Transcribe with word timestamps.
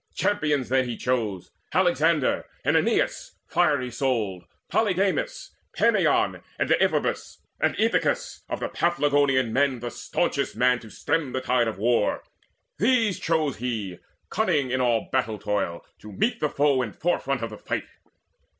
Champions 0.15 0.69
then 0.69 0.85
he 0.89 0.97
chose, 0.97 1.51
Alexander 1.75 2.45
and 2.65 2.75
Aeneas 2.75 3.35
fiery 3.45 3.91
souled, 3.91 4.45
Polydamas, 4.67 5.51
Pammon, 5.77 6.41
and 6.57 6.69
Deiphobus, 6.71 7.37
And 7.59 7.75
Aethicus, 7.75 8.39
of 8.49 8.61
Paphlagonian 8.61 9.53
men 9.53 9.79
The 9.79 9.91
staunchest 9.91 10.55
man 10.55 10.79
to 10.79 10.89
stem 10.89 11.33
the 11.33 11.41
tide 11.41 11.67
of 11.67 11.77
war; 11.77 12.23
These 12.79 13.19
chose 13.19 13.57
he, 13.57 13.99
cunning 14.31 14.73
all 14.81 15.01
in 15.01 15.09
battle 15.11 15.37
toil, 15.37 15.85
To 15.99 16.11
meet 16.11 16.39
the 16.39 16.49
foe 16.49 16.81
in 16.81 16.93
forefront 16.93 17.43
of 17.43 17.51
the 17.51 17.59
fight. 17.59 17.85